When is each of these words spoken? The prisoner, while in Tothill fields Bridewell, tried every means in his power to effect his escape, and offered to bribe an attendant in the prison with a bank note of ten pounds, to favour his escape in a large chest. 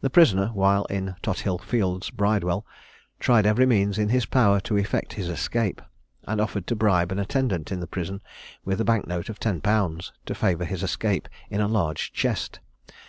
The 0.00 0.10
prisoner, 0.10 0.52
while 0.54 0.84
in 0.84 1.16
Tothill 1.24 1.58
fields 1.58 2.10
Bridewell, 2.10 2.64
tried 3.18 3.46
every 3.46 3.66
means 3.66 3.98
in 3.98 4.10
his 4.10 4.24
power 4.24 4.60
to 4.60 4.76
effect 4.76 5.14
his 5.14 5.28
escape, 5.28 5.82
and 6.22 6.40
offered 6.40 6.68
to 6.68 6.76
bribe 6.76 7.10
an 7.10 7.18
attendant 7.18 7.72
in 7.72 7.80
the 7.80 7.88
prison 7.88 8.22
with 8.64 8.80
a 8.80 8.84
bank 8.84 9.08
note 9.08 9.28
of 9.28 9.40
ten 9.40 9.60
pounds, 9.60 10.12
to 10.26 10.36
favour 10.36 10.64
his 10.66 10.84
escape 10.84 11.28
in 11.50 11.60
a 11.60 11.66
large 11.66 12.12
chest. 12.12 12.60